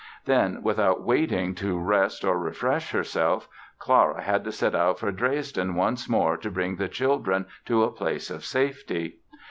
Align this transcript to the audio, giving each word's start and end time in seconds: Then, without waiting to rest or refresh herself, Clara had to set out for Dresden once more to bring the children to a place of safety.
Then, 0.25 0.63
without 0.63 1.03
waiting 1.03 1.53
to 1.53 1.77
rest 1.77 2.25
or 2.25 2.35
refresh 2.39 2.89
herself, 2.89 3.47
Clara 3.77 4.23
had 4.23 4.43
to 4.45 4.51
set 4.51 4.73
out 4.73 4.97
for 4.97 5.11
Dresden 5.11 5.75
once 5.75 6.09
more 6.09 6.37
to 6.37 6.49
bring 6.49 6.77
the 6.77 6.87
children 6.89 7.45
to 7.67 7.83
a 7.83 7.91
place 7.91 8.31
of 8.31 8.43
safety. 8.43 9.19